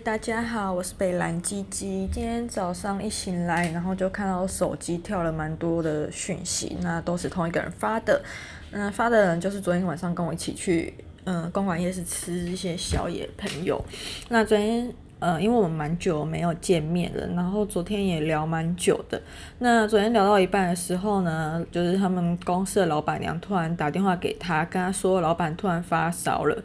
[0.00, 2.08] 大家好，我是北蓝鸡鸡。
[2.12, 8.22] 今天早上一醒来，然后就看到手机跳了蛮多的讯息，那都是同一个人发的。
[8.70, 13.82] 那，发的人就是昨天晚上跟我一起去，嗯，公馆夜市吃一些宵夜朋友。
[14.28, 14.92] 那昨天。
[15.20, 19.20] 呃，因为我们蛮久没有见面了，然后昨天也聊蛮久的。
[19.58, 26.56] 那昨天聊到一半的时候呢，就是他们公司的老板娘突然打电话给他，跟他说老板突然发烧了，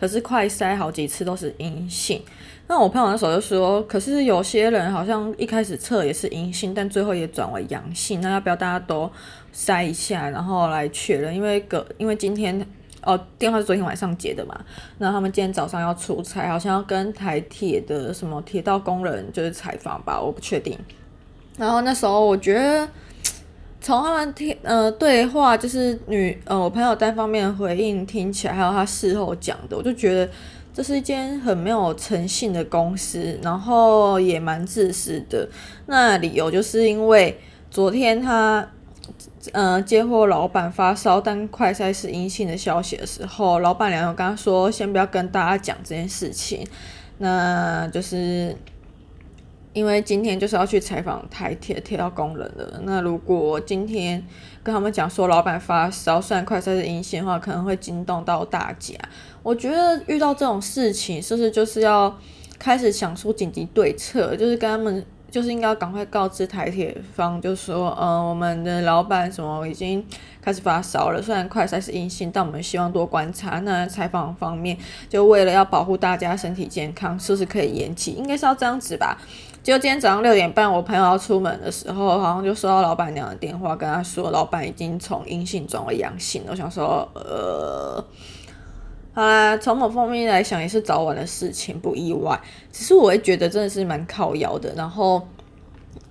[0.00, 2.20] 可是快筛好几次都是阴性。
[2.66, 9.10] 那我朋友那时候就说，可是有些人好像一开始测也是阴性，但最后也转为阳性，那要不要大家都
[9.54, 11.34] 筛一下，然后来确认？
[11.34, 12.66] 因为个因为今天。
[13.02, 14.60] 哦，电话是昨天晚上接的嘛？
[14.98, 20.78] 那他们今天早上要出差，好像要跟台铁的什么铁道工人就是采访吧，我不确定。
[21.56, 22.88] 然后那时候我觉得，
[23.80, 30.30] 从他们听呃对话，就是女呃我朋友单方面回应听起来，还有他事后讲的，我就觉得
[30.74, 35.48] 这是一间很没有诚信的公司，然后也蛮自私的。
[35.86, 38.68] 那理由就是因为昨天他。
[39.52, 46.66] 呃，接获老板发烧但快筛是阴性的消息的时候，老板娘有跟他说，先不要跟大家讲这件事情。
[47.18, 48.56] 那就是
[49.72, 52.80] 因为今天就是要去采访台铁铁道工人了。
[52.84, 54.22] 那如果今天
[54.62, 58.94] 跟他们讲说老板发烧，虽然快筛是阴性的话，可能会惊动到大家。
[59.42, 62.18] 我觉得遇到这种事情，是不是就是要
[62.58, 65.04] 开始想出紧急对策，就是跟他们。
[65.30, 70.04] 就是应该要赶快告知台铁方，就说，呃，我们的老板什么已经
[70.42, 73.60] 开始发烧了，虽然快筛是阴性，但我们希望多观察。
[73.60, 74.76] 那采访方面，
[75.08, 78.10] 就为了要保护大家身体健康，是不是可以延期？
[78.12, 79.16] 应该是要这样子吧。
[79.62, 86.42] 就今天早上六点半，我朋友要出门的时候，好像就收到老板娘的电话，跟他说，老板已经从阴性转为阳性。
[86.48, 88.04] 我想说，呃。
[89.12, 92.40] 好啦，从某方面来想，也是早晚的事情，不意外。
[92.72, 94.72] 只是我也觉得真的是蛮靠腰的。
[94.76, 95.20] 然后，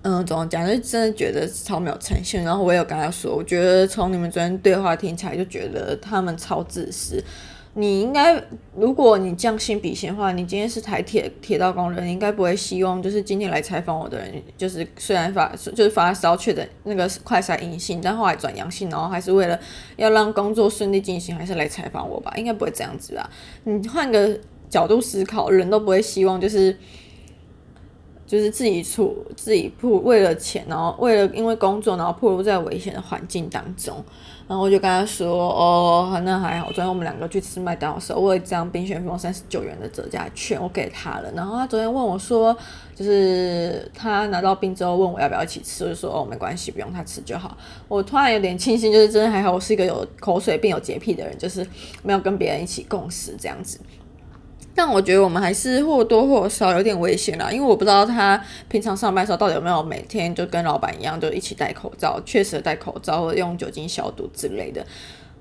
[0.02, 0.68] 嗯，怎么讲？
[0.68, 2.44] 就真的觉得超没有诚信。
[2.44, 7.24] 然后我也有跟他说，我觉得从你们昨天对话听起来，就觉得他们超自私。
[7.80, 8.44] 你应该，
[8.76, 19.58] 如果你将心比心的话，你今天是台铁铁道工人，应该不会希望就是今天来采访我的人，就是虽然发就是发烧确诊那个快筛阴性，但后来转阳性，然后还是为了
[19.96, 22.34] 要让工作顺利进行，还是来采访我吧？
[22.36, 23.30] 应该不会这样子啊？
[23.64, 24.38] 你换个
[24.70, 26.78] 角度思考，人都不会希望就是。
[28.30, 33.96] 就是自己出自己铺为了钱，然后为了因为工作，然后暴露在危险的环境当中。
[34.48, 36.68] 然后我就跟他说：“哦，那还好。
[36.68, 41.32] 昨天我们两个去吃麦当劳时候，我有一张冰旋风三十九元的折价券，我给他了。
[41.36, 42.56] 然后他昨天问我说，
[42.96, 47.58] 就是他拿到冰之后问我要不要一起吃，我就说哦，没关系，不用他吃就好。
[47.88, 51.66] 我突然有点庆幸，就是真的还好，我是一个有口水病、有洁癖的人，就是
[52.02, 53.80] 没有跟别人一起共食这样子。”
[54.82, 64.82] 但我觉得我们还是或多或少有点危险啦，因为我不知道他平常上班的时候到底有没有每天就跟老板一样，就一起戴口罩，确实戴口罩或者用酒精消毒之类的。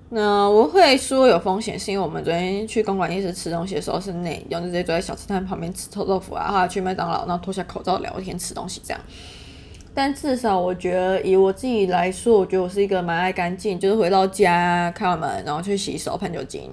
[0.08, 9.00] 那我会说有风险，是因为我们昨天去公馆夜市吃东西的时候是内用，就直接坐在小吃摊旁边吃臭豆腐啊，或者去麦当劳，然后脱下口罩聊天吃东西这样。
[9.94, 16.68] 但至少我觉得以我自己来说，我觉得我是一个蛮爱干净，就是回到家开完门然后去洗手喷酒精。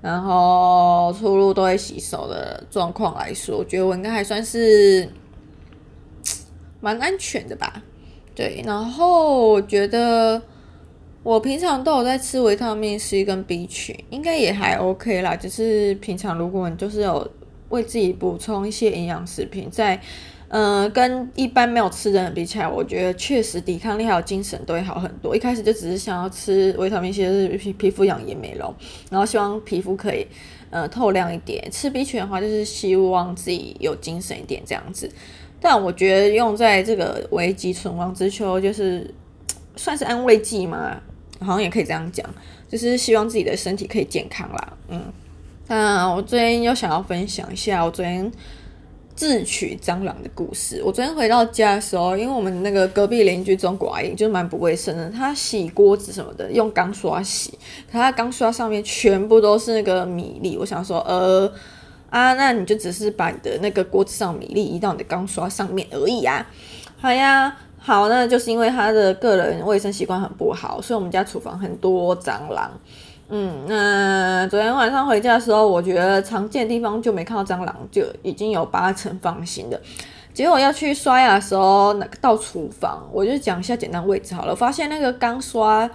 [0.00, 5.08] 然后出入都会洗手的状况来说，我觉得我应该还算是
[6.80, 7.82] 蛮安全的吧。
[8.34, 10.40] 对，然后我觉得
[11.22, 15.36] 我平常都有在吃维他命 C 跟 B 群，应该也还 OK 啦。
[15.36, 17.30] 只是平常如果你就是有
[17.68, 20.00] 为自己补充一些营养食品，在。
[20.52, 25.34] 嗯、跟一般没有吃的人比起来，我觉得确实抵抗力还有精神都会好很多。
[25.34, 28.74] 一开始就只是想要吃维他命 C，就是皮皮肤养颜美容，
[29.10, 30.26] 然后希望皮肤可以
[30.70, 31.70] 呃透亮一点。
[31.70, 35.08] 吃 B 群的话，就是希望自己有精神一点这样子。
[35.60, 39.08] 但我觉得用在这个危急存亡之秋，就是
[39.76, 41.00] 算是安慰剂嘛，
[41.38, 42.28] 好像也可以这样讲，
[42.68, 44.72] 就是希望自己的身体可以健康啦。
[44.88, 45.12] 嗯，
[45.68, 48.32] 那我昨天又想要分享一下，我昨天。
[49.20, 50.80] 自取蟑螂的故事。
[50.82, 57.50] 我昨天回到家的时候，因为我们那个隔壁邻居中国阿姨就蛮不卫生的，她洗锅子什么的用钢刷洗，
[57.92, 60.56] 可她钢刷上面全部都是那个米粒。
[60.56, 61.52] 我想说，呃
[62.08, 66.46] 啊，那你就只是把你的那个锅子上米粒移到你的钢刷上面而已啊。
[66.96, 72.70] 好呀，好，那就是因为她的个人卫生习惯很不好，所以我们家厨房很多蟑螂。
[73.32, 79.80] 嗯，那昨天晚上回家的时候，我觉得常见的地方就没看到蟑螂，就已经有八成放心的。
[80.34, 84.54] 结果要去刷牙的时候，那个到厨房，我就讲一下简单位置好了。
[84.54, 85.88] 发现那个钢刷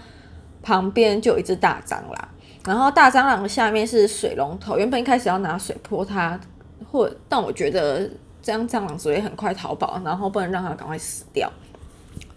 [0.64, 2.28] 旁边就有一只大蟑螂，
[2.66, 6.40] 然后大蟑螂的下面是水龙头，原本一开始要拿水泼它，
[6.90, 8.10] 或但我觉得
[8.42, 11.52] 这样蟑螂只会很快逃跑，然后不能让它赶快死掉。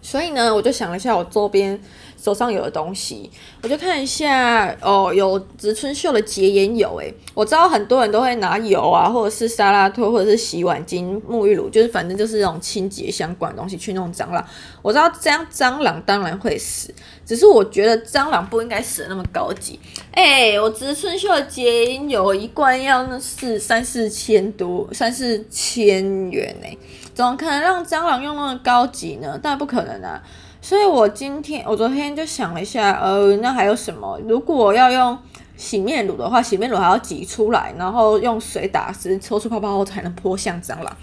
[0.01, 1.79] 所以呢，我就想了一下我周边
[2.17, 3.31] 手上有的东西，
[3.63, 14.45] 我就看一下哦，有植村秀的洁颜油，诶，我知道很多人都会拿油啊，或者是沙拉托，或者是洗碗巾、沐浴乳，就是反正就是那种清洁相关的东西去弄蟑螂。
[14.83, 16.95] 我知道这样蟑螂当然会死，
[17.29, 19.79] 只是我觉得蟑螂不应该死得那么高级。
[20.13, 26.79] 诶，我植村秀的洁颜油一罐要那是三四千多，三四千元诶。
[27.13, 29.39] 怎么可能让蟑螂用那么高级呢？
[29.43, 30.23] 当然不可能啊！
[30.63, 34.19] 所以我今天，我昨天就想了一下，呃，那还有什么？
[34.27, 35.19] 如果要用
[35.55, 40.97] 洗面乳的话，洗面乳还要挤出来，然后用水打湿，抽出泡泡后才能泼向蟑螂。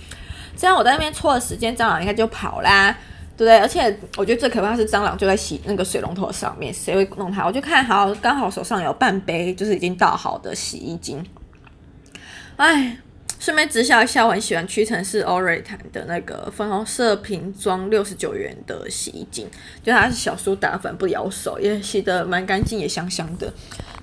[0.58, 2.98] 这样我在那边搓的时间，蟑螂应该就跑啦，
[3.38, 3.58] 对不对？
[3.60, 7.46] 而且我觉得最可怕是蟑螂就在洗那个水龙头上面，谁会弄它？
[7.46, 11.26] 我就看好，刚好手上有半杯，就是已经倒好的洗衣精，
[12.58, 12.98] 哎。
[13.38, 19.48] 顺便直销一下，我很喜欢屈臣氏欧瑞坦的那个粉红色瓶装六十九元的洗衣精，
[19.84, 23.54] 就它是小苏打粉，不咬手，也洗得蛮干净，也香香的。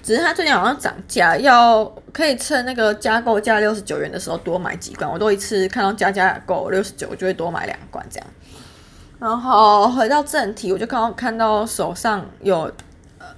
[0.03, 5.11] 只是它最近好像涨价，要可以趁那个加购价六十九元的时候多买几罐。
[5.11, 8.27] 我都一次看到加价购六十九，我就会多买两罐这样。
[9.23, 12.69] 然后回到正题，我就刚刚看到手上有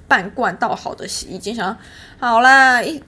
[0.09, 1.77] 半罐倒好的洗衣精，想
[2.19, 3.03] 好啦一。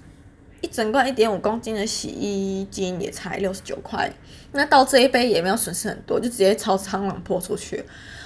[0.63, 4.11] 一整罐一点五公斤的洗衣精也才六十九块，
[4.53, 7.85] 那倒这一杯也没有损失很多，就直接朝蟑螂泼出去。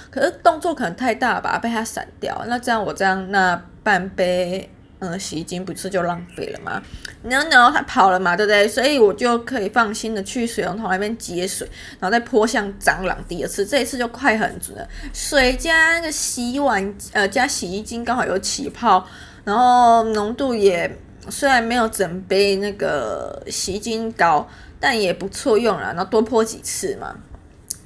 [0.09, 2.41] 可是动作可能太大吧，被它闪掉。
[2.47, 4.67] 那这样我这样那半杯
[5.01, 6.81] 嗯洗衣精不是就浪费了吗
[7.23, 8.67] ？No No，它跑了嘛，对不对？
[8.67, 11.67] 所以我就可以放心的去水龙头那边接水，
[11.99, 14.87] 然后再泼向蟑螂第二次，这一次就快很准了。
[15.13, 19.05] 水加那个洗碗呃加洗衣精刚好有起泡，
[19.43, 20.89] 然后浓度也。
[21.29, 24.49] 虽然没有整杯那个洗衣精高，
[24.79, 25.83] 但也不错用了。
[25.93, 27.15] 然后多泼几次嘛，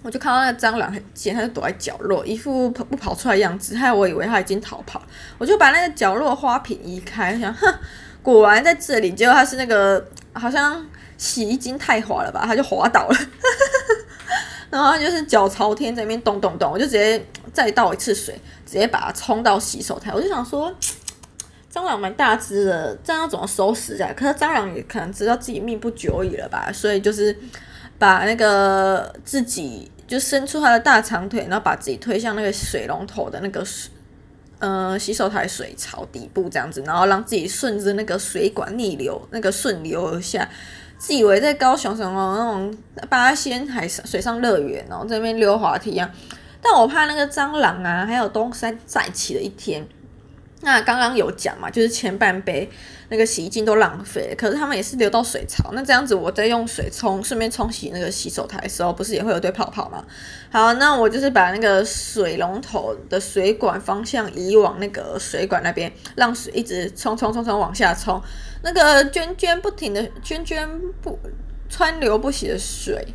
[0.05, 5.01] 我就看到那个蟑螂很贱，它就躲在角落，一副跑不跑出来样子，害我以为它已经逃跑。
[5.39, 7.73] 我就把那个角落花瓶移开，想哼，
[8.21, 9.11] 果然在这里。
[9.13, 10.85] 结果它是那个好像
[11.17, 13.17] 洗衣精太滑了吧，它就滑倒了。
[14.69, 17.19] 然后它就是脚朝天在那边咚咚咚，我就直接
[17.51, 20.11] 再倒一次水，直接把它冲到洗手台。
[20.13, 20.71] 我就想说。
[21.73, 24.09] 蟑螂蛮大只的，这样要怎么收拾啊？
[24.15, 27.37] 可是蟑螂也可能知道自己命不久矣了吧，所以就是
[27.99, 33.91] 把那个自己就伸出他的大长腿，然后把自己推向那个水龙头的那个水，
[34.59, 40.47] 呃，洗手台水槽底部这样子，然后让自己顺着那个水管逆流，那个顺流而下，
[40.97, 42.77] 自以为在高雄什么那种
[43.09, 46.09] 八仙海上水上乐园哦，在那边溜滑梯啊。
[46.61, 49.85] 但我怕那个蟑螂啊，还有东山再起的一天。
[50.65, 52.67] 那刚刚有讲嘛，就是前半杯
[53.09, 55.69] 那个洗衣精都浪费，可是他们也是流到水槽。
[55.73, 60.03] 那这样子，我在用水冲，顺便冲洗那个洗手台的时候，不是也会有堆泡泡吗？
[60.51, 68.19] 好，那我就是把那个水龙头的水管方向移往那个水管那边，让水一直冲冲冲冲往下冲，
[68.63, 70.67] 那个涓涓不停的涓涓
[71.00, 71.19] 不
[71.69, 73.06] 川流不息的水，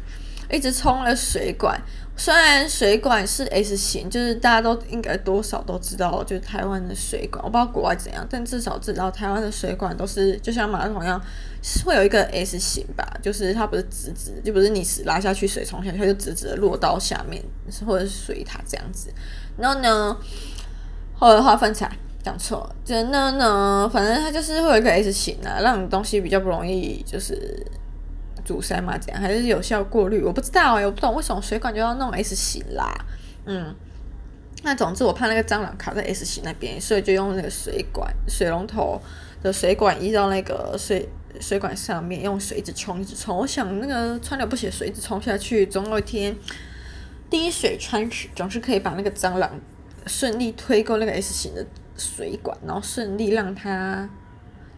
[0.49, 1.83] 一直冲了水管。
[2.23, 11.19] 虽然水管是 S 型，就是大家都应该多少都知道，就是台湾的水管，我不知道国外怎样，但至少知道台湾的水管都是就像马桶一样，
[11.63, 17.43] 是会有一个 S 型吧，就是它不是直直，就不是你拉下去水冲下去，它就直直的落到下面，
[17.87, 19.09] 或者是水塔这样子。
[19.57, 20.15] 然后呢，
[21.15, 21.93] 后来划分起来
[22.23, 27.67] 讲错，了，就那呢，反正它就是会有一个 S 型啊，让你东西比较不容易就是。
[28.51, 28.99] 堵塞嘛？
[28.99, 30.21] 这样还是有效过滤？
[30.25, 32.93] 我不知道哎、欸，我不懂为什么水管就要弄 S 型啦。
[33.47, 33.73] 嗯，
[34.65, 39.01] 那总之我怕那个蟑螂卡在 S 型那边，所以就用那个水管、水龙头
[39.41, 41.09] 的水管移到那个水
[41.41, 43.37] 水管上面，用水一直冲，一直冲。
[43.37, 46.35] 我想那个川流不息的水一直冲下去，总有一天
[47.31, 49.49] 滴水穿石，总是可以把那个蟑螂
[50.07, 51.65] 顺利推过那个 S 型的
[51.97, 54.11] 水管，然后顺利让它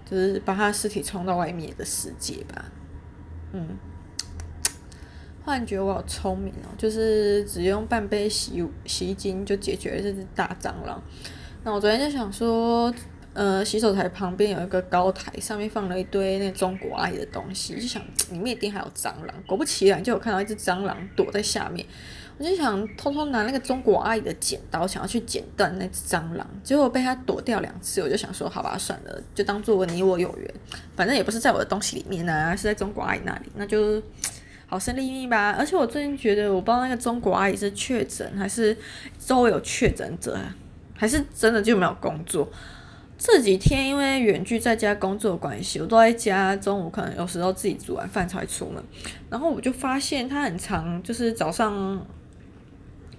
[0.09, 2.65] 就是把它尸体冲到外面的世界吧。
[3.53, 3.69] 嗯，
[5.45, 11.01] 忽然觉得我好聪明哦，就是只用半杯洗洗衣精就解决了这只大蟑螂。
[11.65, 12.93] 那我昨天就想说，
[13.35, 19.35] 呃，洗手台旁边有一个高台，上面放了一堆那中国阿姨的东西，就想里面一定还有蟑螂。
[19.47, 21.87] 果不其然，就有看到一只蟑螂躲在下面。
[22.39, 28.03] 我就想偷偷拿那个中国阿姨的剪刀，想要去剪断那只蟑螂，结果被它躲掉两次。
[28.03, 30.55] 我就想说，好吧，算了，就当做你我有缘，
[30.97, 34.03] 反正也不是在我的东西里面啊，是在中国阿姨那里，那就
[34.67, 35.55] 好生利命吧。
[35.59, 38.77] 而且我最近觉得，我不知道那个中国阿姨是确诊，还是
[39.19, 40.37] 周围有确诊者，
[40.97, 42.51] 还是真的就没有工作。
[43.25, 48.83] 这几天因为远距在家工作关系，我都在家，中午可能有时候自己煮完饭才出门。
[49.31, 52.05] 然后我就发现他很常，就是早上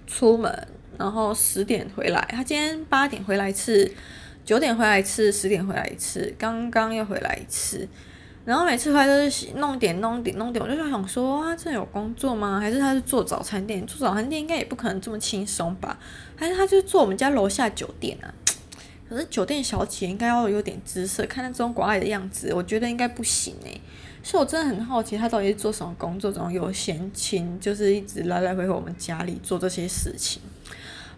[0.06, 0.68] 出门，
[0.98, 2.20] 然后十点回来。
[2.30, 3.90] 他今天八点回来一次，
[4.44, 7.88] 九点回来一次，十点回来一次，刚刚又回来一次。
[8.44, 12.60] 然后每次回来都是弄点弄点弄点，我就想说啊，这有工作吗？
[12.60, 13.86] 还是他是做早餐店？
[13.86, 15.98] 做早餐店应该也不可能这么轻松吧？
[16.36, 18.28] 还是他就是做我们家楼下酒店啊？
[19.08, 23.80] 可是酒店小姐应该要有点姿色，看那种寡爱的样子，我觉得应该不行诶。
[24.22, 26.32] 所以我真的很好奇，他到底是做什么工作？
[26.32, 30.40] 这种有闲情，就是一直来来回回我们家里做这些事情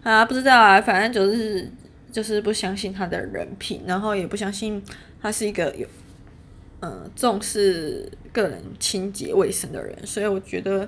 [0.03, 0.25] 啊？
[0.25, 1.71] 不知道啊，反正就是
[2.11, 4.83] 就是不相信他的人品，然后也不相信
[5.21, 5.87] 他是一个有。
[6.79, 10.87] 嗯，重视个人清洁卫生的人，所以我觉得，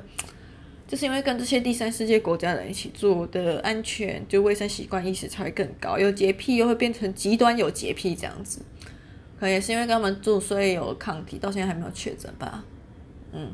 [0.89, 5.99] 就是因为跟这些第三世界国家人一起住，的安全就卫生习惯意识才会更高。
[5.99, 8.59] 有洁癖又会变成极端有洁癖这样子，
[9.39, 12.65] 可能也是因为跟他们住，所以有抗体，到现在还没有确诊吧。
[13.31, 13.51] 嗯。